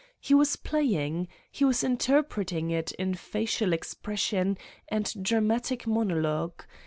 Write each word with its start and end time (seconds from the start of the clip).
He 0.19 0.33
was 0.33 0.55
playing, 0.55 1.27
he 1.51 1.63
was 1.63 1.83
interpreting 1.83 2.71
it 2.71 2.91
in 2.93 3.13
facial 3.13 3.71
expression 3.71 4.57
and 4.87 5.13
dramatic 5.23 5.85
monologue! 5.85 6.63